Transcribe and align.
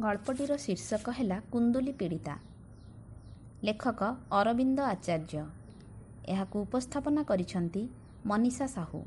ଗଳ୍ପଟିର 0.00 0.56
ଶୀର୍ଷକ 0.56 1.12
ହେଲା 1.18 1.36
କୁନ୍ଦୁଲି 1.52 1.92
ପୀଡ଼ିତା। 1.92 2.32
ଲେଖକ 3.64 4.00
ଅରବିନ୍ଦ 4.30 4.78
ଆଚାର୍ଯ୍ୟ। 4.80 5.44
ଏହାକୁ 6.28 6.56
ଉପସ୍ଥାପନା 6.60 7.22
କରିଛନ୍ତି 7.22 7.82
ମନୀଷା 8.26 8.66
ସାହୁ। 8.66 9.00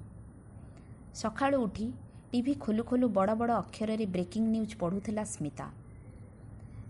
ସକାଳୁ 1.13 1.57
ଉଠି 1.65 1.87
ଟିଭି 2.31 2.53
ଖୋଲୁ 2.59 2.83
ଖୋଲୁ 2.83 3.05
ବଡ଼ 3.09 3.33
ବଡ଼ 3.35 3.53
ଅକ୍ଷରରେ 3.53 4.05
ବ୍ରେକିଂ 4.05 4.43
ନ୍ୟୁଜ୍ 4.53 4.75
ପଢ଼ୁଥିଲା 4.81 5.23
ସ୍ମିତା। 5.23 5.67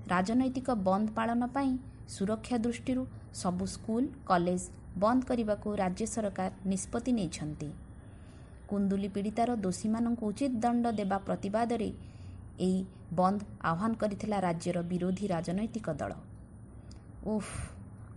ରାଜନୈତିକ 0.07 0.67
ବନ୍ଦ 0.87 1.07
ପାଳନ 1.15 1.41
ପାଇଁ 1.55 1.71
ସୁରକ୍ଷା 2.07 2.57
ଦୃଷ୍ଟିରୁ 2.57 3.03
ସବୁ 3.33 3.65
ସ୍କୁଲ 3.75 4.03
କଲେଜ 4.25 4.63
ବନ୍ଦ 4.97 5.21
କରିବାକୁ 5.29 5.67
ରାଜ୍ୟ 5.75 6.05
ସରକାର 6.05 6.51
ନିଷ୍ପତ୍ତି 6.65 7.11
ନେଇଛନ୍ତି। 7.19 7.69
କୁନ୍ଦୁଲି 8.67 9.09
ପୀଡ଼ିତାର 9.15 9.49
ଦୋଷୀମାନଙ୍କୁ 9.65 10.23
ଉଚିତ 10.31 10.53
ଦଣ୍ଡ 10.63 10.85
ଦେବା 10.99 11.17
ପ୍ରତିବାଦରେ 11.27 11.89
ଏହି 12.59 12.85
ବନ୍ଦ 13.13 13.39
ଆହ୍ୱାନ 13.61 13.93
କରିଥିଲା 13.93 14.39
ରାଜ୍ୟର 14.39 14.81
ବିରୋଧୀ 14.81 15.27
ରାଜନୈତିକ 15.27 15.89
ଦଳ। 15.93 16.13
ଓଫ୍ 17.25 17.53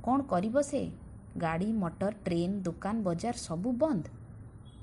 କ'ଣ 0.04 0.22
କରିବ 0.22 0.60
ସେ? 0.62 0.90
ଗାଡ଼ି 1.38 1.72
ମଟର 1.72 2.10
ଟ୍ରେନ୍ 2.24 2.62
ଦୋକାନ 2.62 3.02
ବଜାର 3.02 3.36
ସବୁ 3.36 3.72
ବନ୍ଦ। 3.72 4.04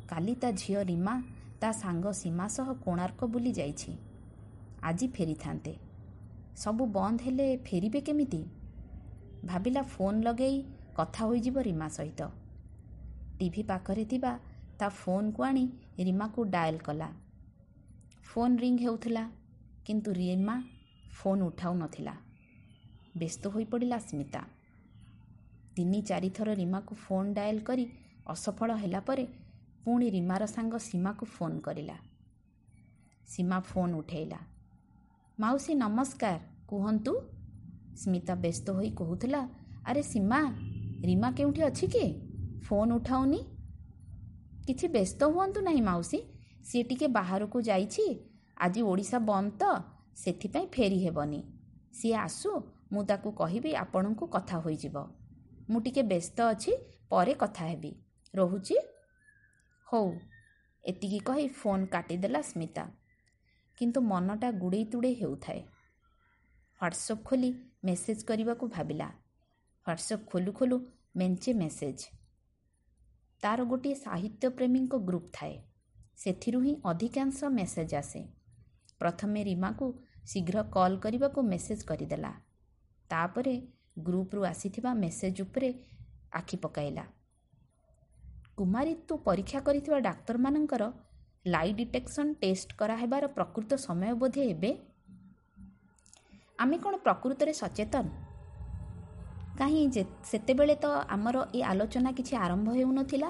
କାଲି 0.09 0.35
ତା 0.35 0.51
ଝିଅ 0.51 0.79
ରୀମା 0.83 1.21
ତା 1.61 1.71
ସାଙ୍ଗ 1.71 2.11
ସୀମା 2.11 2.47
ସହ 2.47 2.73
କୋଣାର୍କ 2.73 3.25
ବୁଲି 3.25 3.51
ଯାଇଛି। 3.51 3.91
ଆଜି 4.83 5.07
ଫେରିଥାନ୍ତେ। 5.07 5.73
ସବୁ 6.55 6.85
ବନ୍ଦ 6.85 7.21
ହେଲେ 7.21 7.57
ଫେରିବେ 7.65 8.01
କେମିତି? 8.01 8.41
ଭାବିଲା 9.45 9.81
ଫୋନ୍ 9.81 10.23
ଲଗେଇ 10.23 10.63
କଥା 10.95 11.25
ହୋଇଯିବ 11.25 11.57
ରୀମା 11.61 11.87
ସହିତ। 11.89 12.21
ଟିଭି 13.39 13.63
ପାଖରେ 13.63 14.05
ଥିବା 14.05 14.31
ତା 14.79 14.89
ଫୋନ୍କୁ 14.89 15.43
ଆଣି 15.43 15.65
ରୀମାକୁ 15.99 16.43
ଡାଏଲ୍ 16.45 16.79
କଲା। 16.79 17.09
ଫୋନ୍ 18.23 18.57
ରିଙ୍ଗ୍ 18.59 18.81
ହେଉଥିଲା। 18.81 19.23
କିନ୍ତୁ 19.89 20.11
ରୀମା 20.11 20.63
ଫୋନ୍ 21.19 21.41
ଉଠାଉ 21.41 21.73
ନଥିଲା 21.73 22.11
ବ୍ୟସ୍ତ 23.17 23.47
ହୋଇପଡ଼ିଲା 23.47 23.97
ସ୍ମିତା। 23.99 24.41
ତିନି 25.75 26.01
ଚାରିଥର 26.01 26.53
ରୀମାକୁ 26.53 26.95
ଫୋନ୍ 26.95 27.33
ଡାଏଲ୍ 27.33 27.59
କରି 27.59 27.85
ଅସଫଳ 28.27 28.69
ହେଲା 28.75 28.99
ପରେ 28.99 29.25
ପୁଣି 29.85 30.09
ରୀମାର 30.09 30.45
ସାଙ୍ଗ 30.45 30.77
ସୀମାକୁ 30.77 31.25
ଫୋନ୍ 31.25 31.57
କରିଲା। 31.61 31.97
ସୀମା 33.27 33.59
ଫୋନ୍ 33.59 33.93
ଉଠାଇଲା। 33.95 34.39
ମାଉସୀ 35.39 35.73
ନମସ୍କାର 35.73 36.39
କୁହନ୍ତୁ? 36.67 37.13
ସ୍ମିତା 37.95 38.35
ବ୍ୟସ୍ତ 38.35 38.69
ହୋଇ 38.69 38.89
କହୁଥିଲା 38.89 39.41
ଆରେ 39.85 40.01
ସୀମା 40.01 40.39
ରୀମା 41.05 41.29
କେଉଁଠି 41.31 41.61
ଅଛି 41.61 41.85
କି? 41.87 42.05
ଫୋନ୍ 42.65 42.91
ଉଠାଉନି? 42.91 43.41
କିଛି 44.67 44.87
ବ୍ୟସ୍ତ 44.87 45.21
ହୁଅନ୍ତୁ 45.23 45.59
ନାହିଁ 45.61 45.81
ମାଉସୀ 45.81 46.19
ସିଏ 46.63 46.83
ଟିକେ 46.83 47.07
ବାହାରକୁ 47.07 47.61
ଯାଇଛି 47.61 48.05
ଆଜି 48.59 48.81
ଓଡ଼ିଶା 48.81 49.19
ବନ୍ଦ 49.19 49.51
ତ 49.59 49.63
ସେଥିପାଇଁ 50.15 50.67
ଫେରି 50.67 51.07
ହେବନି। 51.07 51.43
ସିଏ 51.93 52.13
ଆସୁ 52.13 52.49
ମୁଁ 52.91 53.03
ତାକୁ 53.03 53.31
କହିବି 53.31 53.75
ଆପଣଙ୍କୁ 53.75 54.27
କଥା 54.27 54.57
ହୋଇଯିବ। 54.59 55.03
ମୁଁ 55.69 55.81
ଟିକେ 55.81 56.01
ବ୍ୟସ୍ତ 56.01 56.41
ଅଛି 56.41 56.71
ପରେ 57.09 57.33
କଥା 57.33 57.65
ହେବି। 57.65 57.95
ରହୁଛି? 58.35 58.77
ହଉ। 59.87 60.19
ଏତିକି 60.83 61.19
କହି 61.19 61.47
ଫୋନ୍ 61.47 61.85
କାଟିଦେଲା 61.87 62.41
ସ୍ମିତା। 62.41 62.83
କିନ୍ତୁ 63.77 64.01
ମନଟା 64.01 64.51
ଗୁଡ଼େଇ 64.51 64.85
ତୁଡ଼େଇ 64.85 65.15
ହେଉଥାଏ। 65.15 65.61
ହ୍ୱାଟ୍ସଅପ୍ 66.81 67.23
ଖୋଲି 67.23 67.53
ମେସେଜ୍ 67.83 68.25
କରିବାକୁ 68.25 68.67
ଭାବିଲା। 68.67 69.07
ହ୍ୱାଟ୍ସଅପ୍ 69.85 70.25
ଖୋଲୁ 70.25 70.51
ଖୋଲୁ 70.53 70.77
ମେଞ୍ଚେ 71.15 71.53
ମେସେଜ୍। 71.53 72.05
ତା'ର 73.41 73.63
ଗୋଟିଏ 73.63 73.95
ସାହିତ୍ୟ 73.95 74.49
ପ୍ରେମୀଙ୍କ 74.49 74.95
ଗ୍ରୁପ୍ 74.95 75.29
ଥାଏ। 75.33 75.61
ସେଥିରୁ 76.15 76.59
ହିଁ 76.59 76.75
ଅଧିକାଂଶ 76.85 77.43
ମେସେଜ୍ 77.43 77.95
ଆସେ। 77.95 78.38
ପ୍ରଥମେ 78.99 79.43
ରୀମାକୁ 79.43 79.85
ଶୀଘ୍ର 80.25 80.63
କଲ୍ 80.63 80.97
କରିବାକୁ 80.97 81.41
ମେସେଜ୍ 81.41 81.83
କରିଦେଲା। 81.83 82.31
ତାପରେ 83.09 83.55
ଗ୍ରୁପ୍ରୁ 83.99 84.41
ଆସିଥିବା 84.45 84.93
ମେସେଜ୍ 84.93 85.41
ଉପରେ 85.41 85.69
ଆଖି 86.33 86.57
ପକାଇଲା। 86.57 87.05
କୁମାରୀ 88.57 88.93
ତୁ 89.07 89.17
ପରୀକ୍ଷା 89.17 89.59
କରିଥିବା 89.59 89.99
ଡାକ୍ତରମାନଙ୍କର 89.99 90.83
ଲାଇ 91.47 91.71
ଡିଟେକ୍ସନ୍ 91.73 92.35
ଟେଷ୍ଟ 92.35 92.69
କରାହେବାର 92.75 93.27
ପ୍ରକୃତ 93.27 93.71
ସମୟ 93.75 94.13
ବୋଧେ 94.13 94.43
ଏବେ? 94.49 94.71
ଆମେ 96.59 96.77
କ'ଣ 96.77 96.93
ପ୍ରକୃତରେ 96.97 97.53
ସଚେତନ? 97.53 98.05
କାହିଁ 99.57 99.83
ସେତେବେଳେ 100.23 100.75
ତ 100.75 100.85
ଆମର 101.09 101.37
ଏ 101.55 101.61
ଆଲୋଚନା 101.61 102.11
କିଛି 102.11 102.33
ଆରମ୍ଭ 102.35 102.67
ହେଉନଥିଲା। 102.69 103.29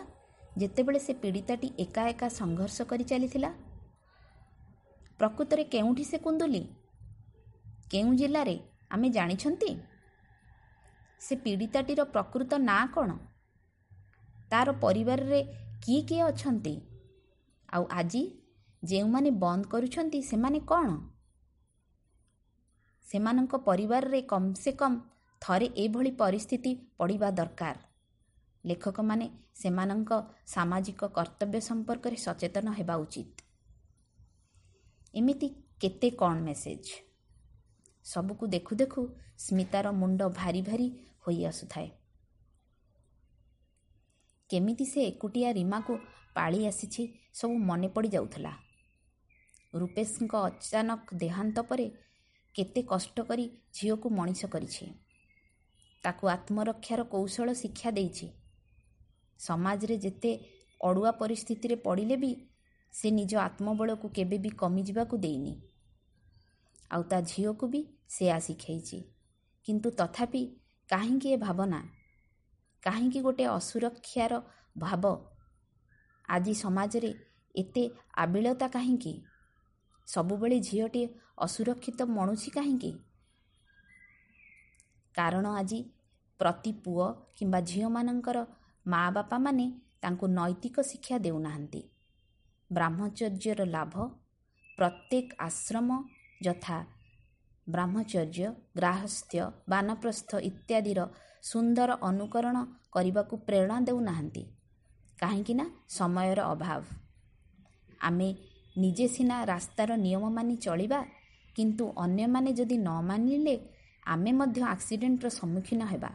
ଯେତେବେଳେ 0.58 1.00
ସେ 1.00 1.14
ପୀଡ଼ିତାଟି 1.14 1.68
ଏକା 1.80 2.02
ଏକା 2.10 2.28
ସଂଘର୍ଷ 2.30 2.78
କରି 2.82 3.04
ଚାଲିଥିଲା 3.04 3.50
ପ୍ରକୃତରେ 5.20 5.64
କେଉଁଠି 5.64 6.04
ସେ 6.04 6.18
କୁନ୍ଦୁଲି? 6.18 6.64
କେଉଁ 7.92 8.16
ଜିଲ୍ଲାରେ? 8.16 8.60
ଆମେ 8.90 9.10
ଜାଣିଛନ୍ତି? 9.10 9.72
ସେ 11.20 11.36
ପୀଡ଼ିତାଟିର 11.36 12.04
ପ୍ରକୃତ 12.04 12.54
ନାଁ 12.60 12.88
କ'ଣ? 12.88 13.18
ତା'ର 14.50 14.72
ପରିବାରରେ 14.72 15.40
କିଏ 15.86 16.02
କିଏ 16.02 16.22
ଅଛନ୍ତି? 16.22 16.76
ଆଉ 17.74 17.86
ଆଜି 17.92 18.24
ଯେଉଁମାନେ 18.84 19.32
ବନ୍ଦ 19.32 19.66
କରୁଛନ୍ତି 19.66 20.22
ସେମାନେ 20.22 20.60
କ'ଣ? 20.60 20.90
ସେମାନଙ୍କ 23.06 23.56
ପରିବାରରେ 23.56 24.22
କମ୍ 24.22 24.56
ସେ 24.56 24.72
କମ୍ 24.72 24.98
ଥରେ 25.42 25.68
ଏଭଳି 25.76 26.12
ପରିସ୍ଥିତି 26.12 26.76
ପଡ଼ିବା 26.98 27.32
ଦରକାର। 27.32 27.76
ଲେଖକମାନେ 28.66 29.30
ସେମାନଙ୍କ 29.56 30.12
ସାମାଜିକ 30.46 31.02
କର୍ତ୍ତବ୍ୟ 31.06 31.62
ସମ୍ପର୍କରେ 31.62 32.16
ସଚେତନ 32.16 32.68
ହେବା 32.70 32.96
ଉଚିତ। 32.96 33.49
ଏମିତି 35.14 35.48
କେତେ 35.82 36.10
କ'ଣ 36.20 36.42
ମେସେଜ୍ 36.48 36.90
ସବୁକୁ 38.06 38.48
ଦେଖୁ 38.48 38.76
ଦେଖୁ 38.76 39.02
ସ୍ମିତାର 39.40 39.92
ମୁଣ୍ଡ 39.92 40.22
ଭାରି 40.34 40.62
ଭାରି 40.62 40.88
ହୋଇ 41.24 41.40
ଆସୁଥାଏ। 41.46 41.90
କେମିତି 44.50 44.86
ସେ 44.86 45.00
ଏକୁଟିଆ 45.08 45.50
ରୀମାକୁ 45.52 45.94
ପାଳି 46.36 46.60
ଆସିଛି 46.68 47.04
ସବୁ 47.34 47.56
ମନେ 47.70 47.88
ପଡ଼ିଯାଉଥିଲା 47.96 48.54
ରୂପେଶଙ୍କ 49.74 50.34
ଅଚାନକ 50.50 51.18
ଦେହାନ୍ତ 51.24 51.58
ପରେ 51.70 51.88
କେତେ 52.56 52.82
କଷ୍ଟ 52.92 53.18
କରି 53.30 53.46
ଝିଅକୁ 53.74 54.08
ମଣିଷ 54.10 54.42
କରିଛି। 54.54 54.86
ତାକୁ 56.04 56.24
ଆତ୍ମରକ୍ଷାର 56.28 57.02
କୌଶଳ 57.14 57.48
ଶିକ୍ଷା 57.62 57.90
ଦେଇଛି। 57.92 58.28
ସମାଜରେ 59.40 59.96
ଯେତେ 59.98 60.32
ଅଡ଼ୁଆ 60.82 61.12
ପରିସ୍ଥିତିରେ 61.22 61.76
ପଡ଼ିଲେ 61.86 62.16
ବି 62.18 62.32
ସେ 62.94 63.12
ନିଜ 63.12 63.36
ଆତ୍ମବଳକୁ 63.36 64.10
କେବେ 64.10 64.38
ବି 64.38 64.50
କମିଯିବାକୁ 64.50 65.18
ଦେଇନି। 65.18 65.62
ଆଉ 66.92 67.04
ତା 67.04 67.22
ଝିଅକୁ 67.22 67.68
ବି 67.68 67.82
ସେୟା 68.10 68.40
ଶିଖେଇଛି। 68.40 69.04
କିନ୍ତୁ 69.66 69.90
ତଥାପି 69.90 70.42
କାହିଁକି 70.90 71.30
ଏ 71.30 71.38
ଭାବନା? 71.38 71.80
କାହିଁକି 72.84 73.22
ଗୋଟେ 73.22 73.46
ଅସୁରକ୍ଷାର 73.46 74.42
ଭାବ? 74.78 75.18
ଆଜି 76.30 76.54
ସମାଜରେ 76.54 77.14
ଏତେ 77.56 77.90
ଆବିଳତା 78.14 78.68
କାହିଁକି? 78.68 79.14
ସବୁବେଳେ 80.08 80.60
ଝିଅଟିଏ 80.60 81.08
ଅସୁରକ୍ଷିତ 81.38 82.02
ମଣୁଛି 82.02 82.52
କାହିଁକି? 82.52 82.92
କାରଣ 85.16 85.46
ଆଜି 85.48 85.80
ପ୍ରତି 86.40 86.72
ପୁଅ 86.72 87.06
କିମ୍ବା 87.36 87.60
ଝିଅମାନଙ୍କର 87.62 88.46
ମା 88.86 89.10
ବାପାମାନେ 89.12 89.66
ତାଙ୍କୁ 90.02 90.28
ନୈତିକ 90.28 90.82
ଶିକ୍ଷା 90.82 91.18
ଦେଉନାହାନ୍ତି। 91.18 91.82
ବ୍ରହ୍ମଚର୍ଯ୍ୟର 92.74 93.66
ଲାଭ 93.66 93.94
ପ୍ରତ୍ୟେକ 94.78 95.28
ଆଶ୍ରମ 95.40 95.90
ଯଥା 96.44 96.78
ବ୍ରହ୍ମଚର୍ଯ୍ୟ 97.70 98.48
ଗ୍ରାହସ୍ଥ୍ୟ 98.78 99.42
ବାନପ୍ରସ୍ଥ 99.70 100.32
ଇତ୍ୟାଦିର 100.40 101.00
ସୁନ୍ଦର 101.44 101.90
ଅନୁକରଣ 102.02 102.58
କରିବାକୁ 102.92 103.38
ପ୍ରେରଣା 103.38 103.78
ଦେଉନାହାନ୍ତି। 103.82 104.44
କାହିଁକି 105.20 105.54
ନା 105.54 105.66
ସମୟର 105.88 106.40
ଅଭାବ। 106.44 106.84
ଆମେ 108.00 108.30
ନିଜେ 108.78 109.08
ସିନା 109.08 109.38
ରାସ୍ତାର 109.46 109.90
ନିୟମ 109.98 110.24
ମାନି 110.30 110.56
ଚଳିବା 110.56 111.00
କିନ୍ତୁ 111.56 111.86
ଅନ୍ୟମାନେ 111.98 112.52
ଯଦି 112.54 112.78
ନ 112.78 112.90
ମାନିଲେ 113.02 113.56
ଆମେ 114.06 114.32
ମଧ୍ୟ 114.32 114.62
ଆକ୍ସିଡେଣ୍ଟର 114.64 115.28
ସମ୍ମୁଖୀନ 115.30 115.82
ହେବା। 115.86 116.12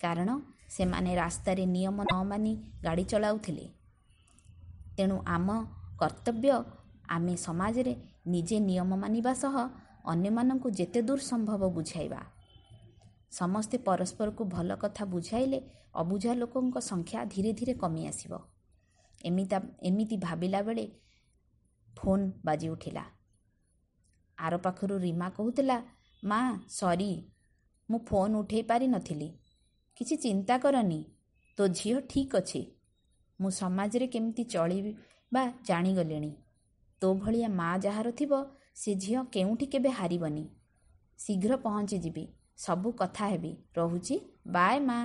କାରଣ 0.00 0.28
ସେମାନେ 0.68 1.14
ରାସ୍ତାରେ 1.14 1.64
ନିୟମ 1.66 1.96
ନ 2.12 2.14
ମାନି 2.24 2.52
ଗାଡ଼ି 2.82 3.04
ଚଳାଉଥିଲେ। 3.04 3.83
ତେଣୁ 4.98 5.16
ଆମ 5.26 5.48
କର୍ତ୍ତବ୍ୟ 5.98 6.52
ଆମେ 7.08 7.34
ସମାଜରେ 7.36 7.94
ନିଜେ 8.26 8.58
ନିୟମ 8.60 8.90
ମାନିବା 8.96 9.32
ସହ 9.34 9.54
ଅନ୍ୟମାନଙ୍କୁ 10.04 10.68
ଯେତେ 10.70 11.00
ଦୂର 11.02 11.20
ସମ୍ଭବ 11.20 11.62
ବୁଝାଇବା। 11.68 12.20
ସମସ୍ତେ 13.30 13.76
ପରସ୍ପରକୁ 13.78 14.42
ଭଲ 14.44 14.70
କଥା 14.76 15.04
ବୁଝାଇଲେ 15.04 15.58
ଅବୁଝା 15.94 16.32
ଲୋକଙ୍କ 16.34 16.76
ସଂଖ୍ୟା 16.80 17.20
ଧୀରେ 17.24 17.52
ଧୀରେ 17.52 17.74
କମି 17.74 18.02
ଆସିବ। 18.06 18.32
ଏମିତି 19.24 19.56
ଏମିତି 19.82 20.16
ଭାବିଲା 20.16 20.60
ବେଳେ 20.62 20.84
ଫୋନ୍ 21.96 22.24
ବାଜି 22.44 22.68
ଉଠିଲା। 22.68 23.04
ଆର 24.38 24.54
ପାଖରୁ 24.56 24.94
ରୀମା 24.98 25.28
କହୁଥିଲା 25.30 25.76
ମା 26.24 26.40
ସରି 26.68 27.12
ମୁଁ 27.88 27.98
ଫୋନ୍ 28.08 28.34
ଉଠାଇ 28.36 28.62
ପାରିନଥିଲି। 28.62 29.28
କିଛି 29.96 30.16
ଚିନ୍ତା 30.16 30.54
କରନି 30.58 31.00
ତୋ 31.58 31.68
ଝିଅ 31.68 32.00
ଠିକ୍ 32.00 32.36
ଅଛି। 32.36 32.62
ମୁଁ 33.40 33.50
ସମାଜରେ 33.50 34.06
କେମିତି 34.06 34.44
ଚଳିବା 34.44 35.42
ଜାଣିଗଲିଣି। 35.64 36.30
ତୋ 37.02 37.08
ଭଳିଆ 37.14 37.48
ମା 37.48 37.70
ଯାହାର 37.78 38.10
ଥିବ 38.10 38.32
ସେ 38.74 38.94
ଝିଅ 38.94 39.24
କେଉଁଠି 39.32 39.66
କେବେ 39.66 39.90
ହାରିବନି। 39.90 40.44
ଶୀଘ୍ର 41.18 41.56
ପହଞ୍ଚିଯିବି 41.56 42.24
ସବୁ 42.56 42.92
କଥା 42.92 43.24
ହେବି। 43.26 43.52
ରହୁଛି 43.76 44.16
ବାଏ 44.46 44.78
ମା' 44.80 45.02